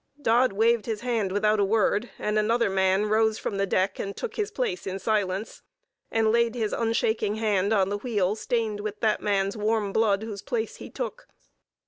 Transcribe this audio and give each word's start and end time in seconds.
Dodd 0.19 0.53
waved 0.53 0.87
his 0.87 1.01
hand 1.01 1.31
without 1.31 1.59
a 1.59 1.63
word, 1.63 2.09
and 2.17 2.39
another 2.39 2.71
man 2.71 3.05
rose 3.05 3.37
from 3.37 3.57
the 3.57 3.67
deck, 3.67 3.99
and 3.99 4.17
took 4.17 4.35
his 4.35 4.49
place 4.49 4.87
in 4.87 4.97
silence, 4.97 5.61
and 6.09 6.31
laid 6.31 6.55
his 6.55 6.73
unshaking 6.73 7.35
hand 7.35 7.71
on 7.71 7.89
the 7.89 7.99
wheel 7.99 8.35
stained 8.35 8.79
with 8.79 8.99
that 9.01 9.21
man's 9.21 9.55
warm 9.55 9.93
blood 9.93 10.23
whose 10.23 10.41
place 10.41 10.77
he 10.77 10.89
took. 10.89 11.27